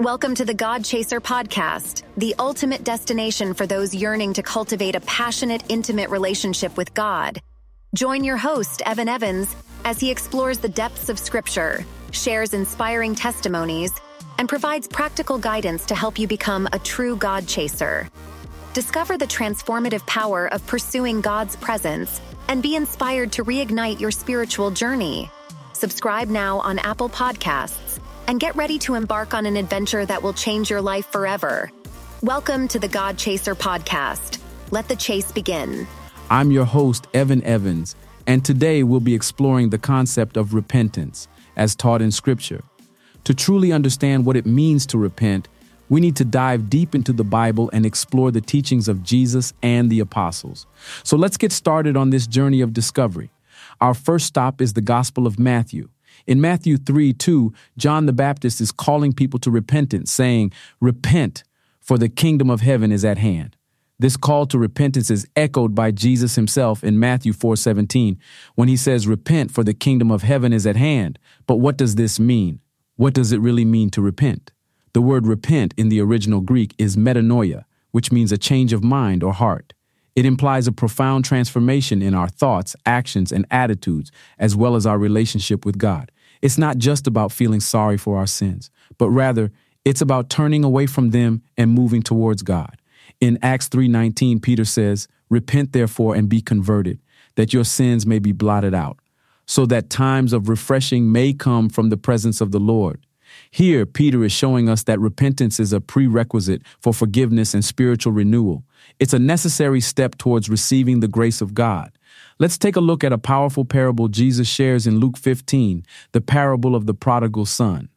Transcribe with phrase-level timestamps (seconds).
[0.00, 5.00] Welcome to the God Chaser podcast, the ultimate destination for those yearning to cultivate a
[5.00, 7.38] passionate, intimate relationship with God.
[7.94, 13.92] Join your host, Evan Evans, as he explores the depths of Scripture, shares inspiring testimonies,
[14.38, 18.08] and provides practical guidance to help you become a true God chaser.
[18.72, 24.70] Discover the transformative power of pursuing God's presence and be inspired to reignite your spiritual
[24.70, 25.30] journey.
[25.74, 27.99] Subscribe now on Apple Podcasts
[28.30, 31.68] and get ready to embark on an adventure that will change your life forever.
[32.22, 34.38] Welcome to the God Chaser podcast.
[34.70, 35.84] Let the chase begin.
[36.30, 37.96] I'm your host, Evan Evans,
[38.28, 41.26] and today we'll be exploring the concept of repentance
[41.56, 42.62] as taught in Scripture.
[43.24, 45.48] To truly understand what it means to repent,
[45.88, 49.90] we need to dive deep into the Bible and explore the teachings of Jesus and
[49.90, 50.68] the apostles.
[51.02, 53.32] So let's get started on this journey of discovery.
[53.80, 55.88] Our first stop is the Gospel of Matthew.
[56.26, 61.44] In Matthew 3 2, John the Baptist is calling people to repentance, saying, Repent,
[61.80, 63.56] for the kingdom of heaven is at hand.
[63.98, 68.16] This call to repentance is echoed by Jesus himself in Matthew 4:17
[68.54, 71.18] when he says repent for the kingdom of heaven is at hand.
[71.46, 72.60] But what does this mean?
[72.96, 74.52] What does it really mean to repent?
[74.94, 79.22] The word repent in the original Greek is metanoia, which means a change of mind
[79.22, 79.74] or heart.
[80.20, 84.98] It implies a profound transformation in our thoughts, actions, and attitudes, as well as our
[84.98, 86.12] relationship with God.
[86.42, 89.50] It's not just about feeling sorry for our sins, but rather
[89.82, 92.76] it's about turning away from them and moving towards God.
[93.18, 97.00] In Acts 3:19, Peter says, "Repent therefore and be converted,
[97.36, 98.98] that your sins may be blotted out,
[99.46, 103.06] so that times of refreshing may come from the presence of the Lord."
[103.50, 108.64] Here, Peter is showing us that repentance is a prerequisite for forgiveness and spiritual renewal.
[108.98, 111.92] It's a necessary step towards receiving the grace of God.
[112.38, 116.74] Let's take a look at a powerful parable Jesus shares in Luke 15, the parable
[116.74, 117.88] of the prodigal son.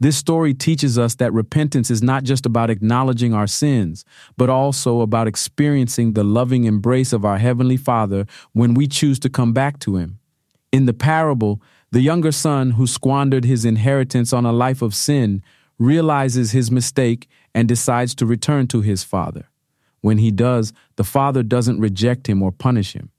[0.00, 4.04] This story teaches us that repentance is not just about acknowledging our sins,
[4.36, 9.30] but also about experiencing the loving embrace of our Heavenly Father when we choose to
[9.30, 10.18] come back to Him.
[10.72, 15.42] In the parable, the younger son who squandered his inheritance on a life of sin
[15.78, 19.48] realizes his mistake and decides to return to his father.
[20.00, 23.10] When he does, the father doesn't reject him or punish him.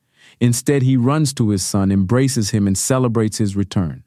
[0.42, 4.04] Instead, he runs to his son, embraces him, and celebrates his return.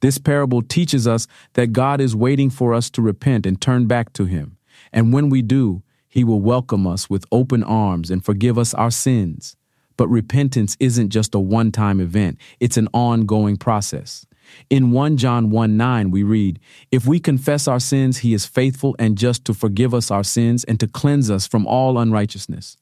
[0.00, 4.12] This parable teaches us that God is waiting for us to repent and turn back
[4.14, 4.56] to Him.
[4.92, 8.90] And when we do, He will welcome us with open arms and forgive us our
[8.90, 9.56] sins.
[10.00, 14.24] But repentance isn't just a one time event, it's an ongoing process.
[14.70, 16.58] In 1 John 1 9, we read,
[16.90, 20.64] If we confess our sins, He is faithful and just to forgive us our sins
[20.64, 22.78] and to cleanse us from all unrighteousness.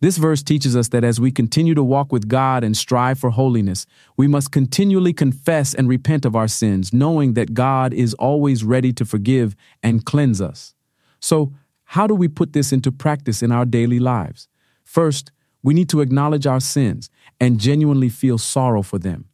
[0.00, 3.28] This verse teaches us that as we continue to walk with God and strive for
[3.28, 3.84] holiness,
[4.16, 8.94] we must continually confess and repent of our sins, knowing that God is always ready
[8.94, 10.72] to forgive and cleanse us.
[11.20, 11.52] So,
[11.84, 14.48] how do we put this into practice in our daily lives?
[14.84, 15.32] First,
[15.66, 17.10] we need to acknowledge our sins
[17.40, 19.24] and genuinely feel sorrow for them.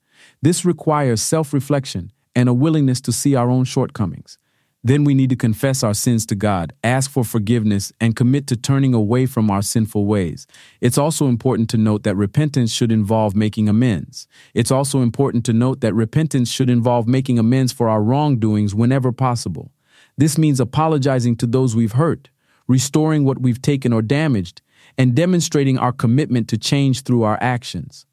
[0.40, 4.38] This requires self reflection and a willingness to see our own shortcomings.
[4.82, 8.56] Then we need to confess our sins to God, ask for forgiveness, and commit to
[8.56, 10.46] turning away from our sinful ways.
[10.80, 14.26] It's also important to note that repentance should involve making amends.
[14.54, 19.12] It's also important to note that repentance should involve making amends for our wrongdoings whenever
[19.12, 19.70] possible.
[20.16, 22.30] This means apologizing to those we've hurt,
[22.66, 24.62] restoring what we've taken or damaged,
[24.98, 28.06] and demonstrating our commitment to change through our actions.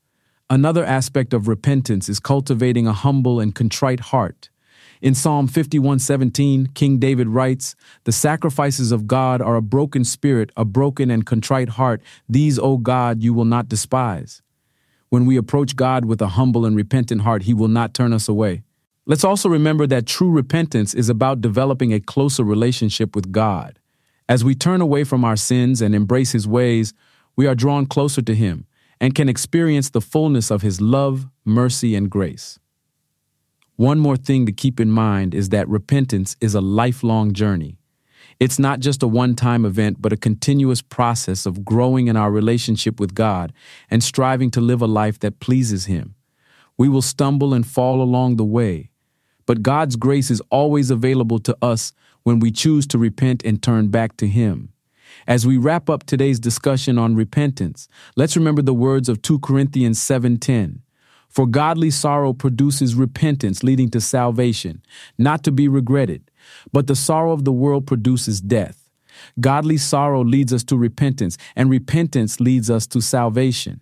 [0.49, 4.49] Another aspect of repentance is cultivating a humble and contrite heart.
[5.01, 10.65] In Psalm 51:17, King David writes, "The sacrifices of God are a broken spirit, a
[10.65, 12.01] broken and contrite heart.
[12.27, 14.41] These, O God, you will not despise."
[15.09, 18.27] When we approach God with a humble and repentant heart, he will not turn us
[18.27, 18.63] away.
[19.05, 23.79] Let's also remember that true repentance is about developing a closer relationship with God.
[24.29, 26.93] As we turn away from our sins and embrace his ways,
[27.35, 28.67] we are drawn closer to him
[29.01, 32.59] and can experience the fullness of his love, mercy, and grace.
[33.75, 37.79] One more thing to keep in mind is that repentance is a lifelong journey.
[38.39, 42.31] It's not just a one time event, but a continuous process of growing in our
[42.31, 43.51] relationship with God
[43.89, 46.13] and striving to live a life that pleases Him.
[46.77, 48.91] We will stumble and fall along the way,
[49.47, 51.93] but God's grace is always available to us
[52.23, 54.73] when we choose to repent and turn back to Him.
[55.27, 59.99] As we wrap up today's discussion on repentance, let's remember the words of 2 Corinthians
[59.99, 60.81] 7:10.
[61.27, 64.81] For godly sorrow produces repentance leading to salvation,
[65.17, 66.31] not to be regretted.
[66.73, 68.89] But the sorrow of the world produces death.
[69.39, 73.81] Godly sorrow leads us to repentance, and repentance leads us to salvation.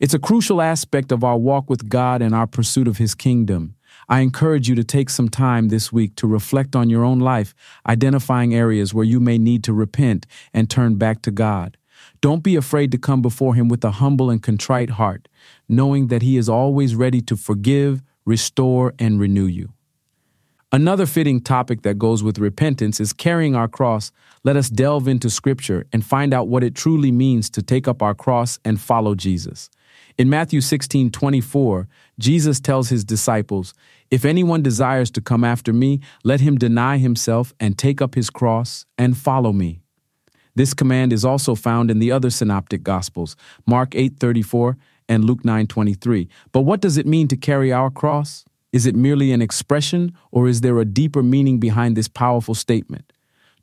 [0.00, 3.75] It's a crucial aspect of our walk with God and our pursuit of His kingdom.
[4.08, 7.54] I encourage you to take some time this week to reflect on your own life,
[7.88, 11.76] identifying areas where you may need to repent and turn back to God.
[12.20, 15.28] Don't be afraid to come before Him with a humble and contrite heart,
[15.68, 19.72] knowing that He is always ready to forgive, restore, and renew you.
[20.72, 24.12] Another fitting topic that goes with repentance is carrying our cross.
[24.44, 28.02] Let us delve into Scripture and find out what it truly means to take up
[28.02, 29.70] our cross and follow Jesus.
[30.18, 31.88] In Matthew 16 24,
[32.18, 33.74] Jesus tells his disciples,
[34.10, 38.30] If anyone desires to come after me, let him deny himself and take up his
[38.30, 39.80] cross and follow me.
[40.54, 44.76] This command is also found in the other synoptic gospels, Mark 8:34
[45.08, 46.28] and Luke 9:23.
[46.52, 48.44] But what does it mean to carry our cross?
[48.72, 53.05] Is it merely an expression or is there a deeper meaning behind this powerful statement?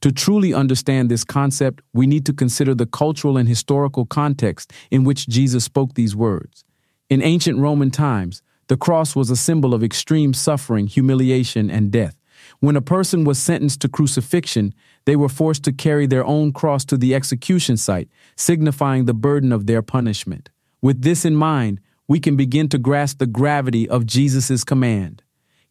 [0.04, 5.06] To truly understand this concept, we need to consider the cultural and historical context in
[5.06, 6.66] which Jesus spoke these words.
[7.10, 12.18] In ancient Roman times, the cross was a symbol of extreme suffering, humiliation, and death.
[12.60, 14.74] When a person was sentenced to crucifixion,
[15.06, 19.54] they were forced to carry their own cross to the execution site, signifying the burden
[19.54, 20.50] of their punishment.
[20.82, 21.80] With this in mind,
[22.10, 25.24] we can begin to grasp the gravity of Jesus' command.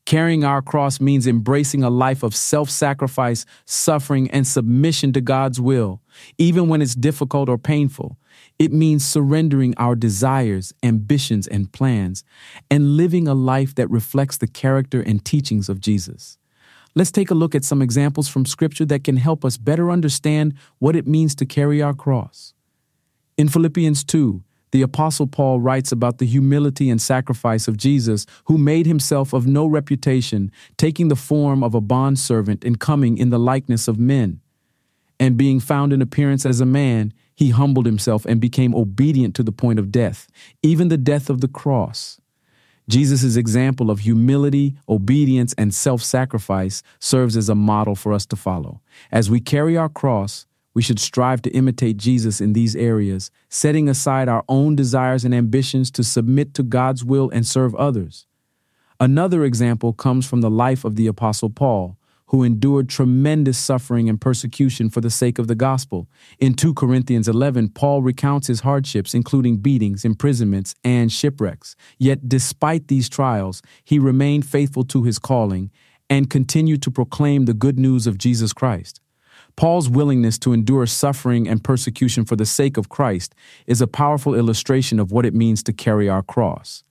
[0.05, 5.61] Carrying our cross means embracing a life of self sacrifice, suffering, and submission to God's
[5.61, 6.03] will,
[6.39, 8.19] even when it's difficult or painful.
[8.59, 12.25] It means surrendering our desires, ambitions, and plans,
[12.71, 16.39] and living a life that reflects the character and teachings of Jesus.
[16.95, 20.55] Let's take a look at some examples from Scripture that can help us better understand
[20.79, 22.55] what it means to carry our cross.
[23.39, 28.59] In Philippians 2, the Apostle Paul writes about the humility and sacrifice of Jesus, who
[28.59, 33.39] made himself of no reputation, taking the form of a bondservant and coming in the
[33.39, 34.41] likeness of men.
[35.21, 39.43] And being found in appearance as a man, he humbled himself and became obedient to
[39.43, 40.27] the point of death,
[40.63, 42.19] even the death of the cross.
[42.89, 48.37] Jesus' example of humility, obedience, and self sacrifice serves as a model for us to
[48.37, 48.81] follow.
[49.11, 53.89] As we carry our cross, we should strive to imitate Jesus in these areas, setting
[53.89, 58.27] aside our own desires and ambitions to submit to God's will and serve others.
[58.99, 61.99] Another example comes from the life of the Apostle Paul,
[62.33, 66.09] who endured tremendous suffering and persecution for the sake of the gospel.
[66.39, 71.77] In 2 Corinthians 11, Paul recounts his hardships, including beatings, imprisonments, and shipwrecks.
[71.99, 75.71] Yet, despite these trials, he remained faithful to his calling
[76.09, 79.02] and continued to proclaim the good news of Jesus Christ.
[79.57, 83.35] Paul's willingness to endure suffering and persecution for the sake of Christ
[83.67, 86.85] is a powerful illustration of what it means to carry our cross.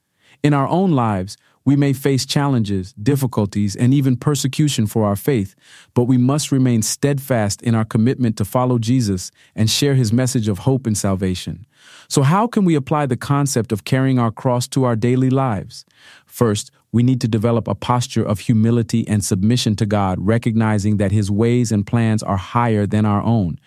[0.43, 5.55] In our own lives, we may face challenges, difficulties, and even persecution for our faith,
[5.93, 10.47] but we must remain steadfast in our commitment to follow Jesus and share his message
[10.47, 11.67] of hope and salvation.
[12.07, 15.85] So, how can we apply the concept of carrying our cross to our daily lives?
[16.25, 21.11] First, we need to develop a posture of humility and submission to God, recognizing that
[21.11, 23.59] His ways and plans are higher than our own.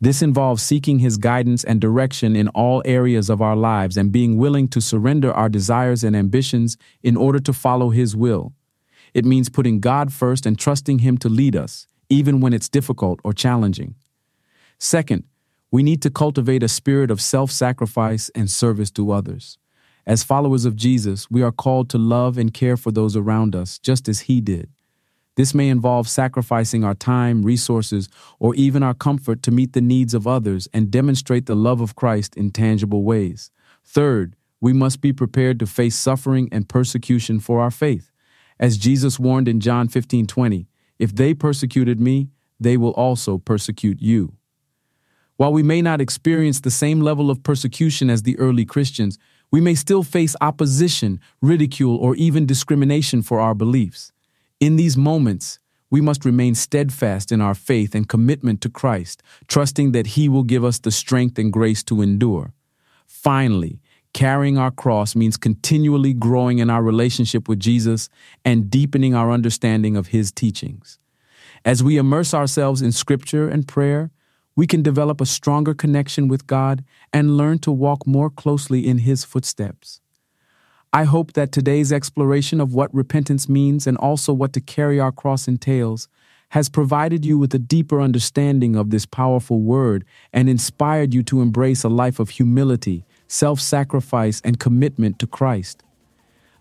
[0.00, 4.36] This involves seeking His guidance and direction in all areas of our lives and being
[4.36, 8.52] willing to surrender our desires and ambitions in order to follow His will.
[9.14, 13.20] It means putting God first and trusting Him to lead us, even when it's difficult
[13.22, 13.94] or challenging.
[14.78, 15.24] Second,
[15.70, 19.58] we need to cultivate a spirit of self sacrifice and service to others.
[20.06, 23.78] As followers of Jesus, we are called to love and care for those around us,
[23.78, 24.68] just as He did.
[25.36, 28.08] This may involve sacrificing our time, resources,
[28.38, 31.96] or even our comfort to meet the needs of others and demonstrate the love of
[31.96, 33.50] Christ in tangible ways.
[33.84, 38.10] Third, we must be prepared to face suffering and persecution for our faith.
[38.60, 40.68] As Jesus warned in John 15 20,
[40.98, 42.28] if they persecuted me,
[42.60, 44.34] they will also persecute you.
[45.36, 49.18] While we may not experience the same level of persecution as the early Christians,
[49.52, 54.10] we may still face opposition, ridicule, or even discrimination for our beliefs.
[54.58, 59.92] In these moments, we must remain steadfast in our faith and commitment to Christ, trusting
[59.92, 62.54] that He will give us the strength and grace to endure.
[63.06, 63.78] Finally,
[64.14, 68.08] carrying our cross means continually growing in our relationship with Jesus
[68.46, 70.98] and deepening our understanding of His teachings.
[71.62, 74.10] As we immerse ourselves in Scripture and prayer,
[74.54, 78.98] we can develop a stronger connection with God and learn to walk more closely in
[78.98, 80.00] His footsteps.
[80.92, 85.12] I hope that today's exploration of what repentance means and also what to carry our
[85.12, 86.06] cross entails
[86.50, 90.04] has provided you with a deeper understanding of this powerful word
[90.34, 95.82] and inspired you to embrace a life of humility, self sacrifice, and commitment to Christ.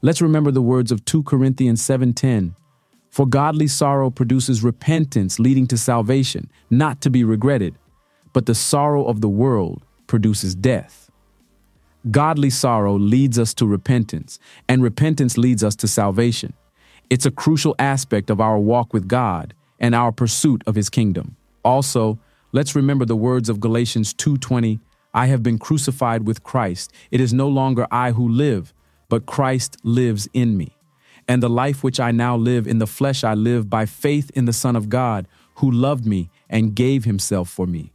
[0.02, 2.56] Let's remember the words of 2 Corinthians 7:10
[3.12, 7.76] for godly sorrow produces repentance leading to salvation, not to be regretted,
[8.34, 11.12] but the sorrow of the world produces death.
[12.10, 16.54] Godly sorrow leads us to repentance, and repentance leads us to salvation.
[17.10, 21.36] It's a crucial aspect of our walk with God and our pursuit of his kingdom.
[21.64, 22.18] Also,
[22.54, 24.80] let's remember the words of Galatians 2:20,
[25.14, 26.94] I have been crucified with Christ.
[27.12, 28.74] It is no longer I who live,
[29.10, 30.78] but Christ lives in me.
[31.32, 34.44] And the life which I now live in the flesh I live by faith in
[34.44, 37.94] the Son of God, who loved me and gave himself for me.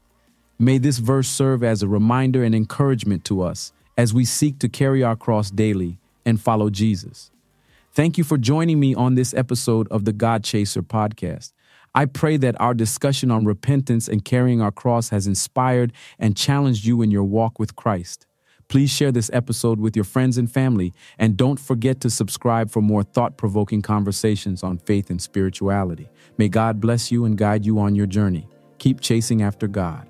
[0.59, 4.71] May this verse serve as a reminder and encouragement to us as we seek to
[4.71, 7.31] carry our cross daily and follow Jesus.
[7.93, 11.53] Thank you for joining me on this episode of the God Chaser podcast.
[11.95, 16.87] I pray that our discussion on repentance and carrying our cross has inspired and challenged
[16.87, 18.26] you in your walk with Christ.
[18.69, 22.83] Please share this episode with your friends and family, and don't forget to subscribe for
[22.83, 26.09] more thought provoking conversations on faith and spirituality.
[26.37, 28.49] May God bless you and guide you on your journey.
[28.79, 30.09] Keep chasing after God.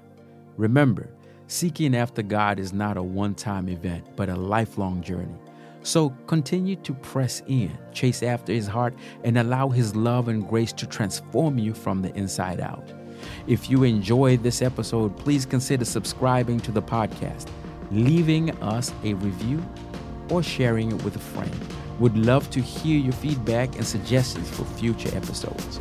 [0.57, 1.11] Remember,
[1.49, 5.37] seeking after God is not a one time event, but a lifelong journey.
[5.83, 10.73] So continue to press in, chase after His heart, and allow His love and grace
[10.73, 12.91] to transform you from the inside out.
[13.47, 17.49] If you enjoyed this episode, please consider subscribing to the podcast,
[17.91, 19.63] leaving us a review,
[20.31, 21.51] or sharing it with a friend.
[21.99, 25.81] Would love to hear your feedback and suggestions for future episodes.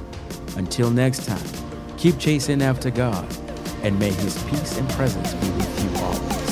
[0.55, 1.47] Until next time,
[1.97, 3.27] keep chasing after God,
[3.83, 6.44] and may His peace and presence be with you always.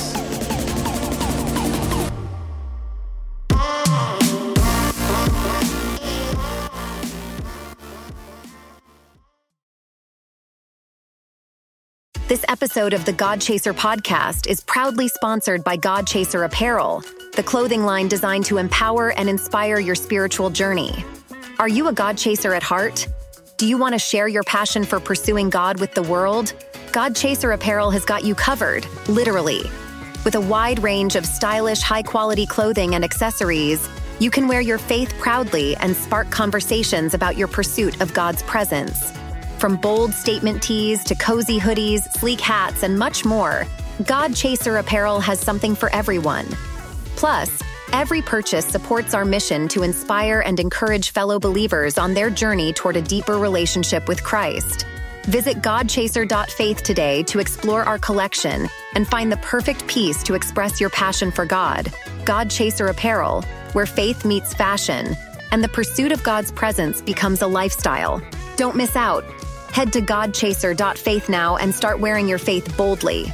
[12.26, 17.02] This episode of the God Chaser podcast is proudly sponsored by God Chaser Apparel,
[17.36, 21.04] the clothing line designed to empower and inspire your spiritual journey.
[21.58, 23.06] Are you a God Chaser at heart?
[23.58, 26.54] Do you want to share your passion for pursuing God with the world?
[26.92, 29.60] God Chaser Apparel has got you covered, literally.
[30.24, 33.86] With a wide range of stylish, high quality clothing and accessories,
[34.18, 39.12] you can wear your faith proudly and spark conversations about your pursuit of God's presence.
[39.64, 43.66] From bold statement tees to cozy hoodies, sleek hats, and much more,
[44.04, 46.44] God Chaser Apparel has something for everyone.
[47.16, 52.74] Plus, every purchase supports our mission to inspire and encourage fellow believers on their journey
[52.74, 54.84] toward a deeper relationship with Christ.
[55.22, 60.90] Visit godchaser.faith today to explore our collection and find the perfect piece to express your
[60.90, 61.90] passion for God.
[62.26, 63.40] God Chaser Apparel,
[63.72, 65.16] where faith meets fashion
[65.52, 68.20] and the pursuit of God's presence becomes a lifestyle.
[68.56, 69.24] Don't miss out.
[69.74, 73.32] Head to godchaser.faith now and start wearing your faith boldly.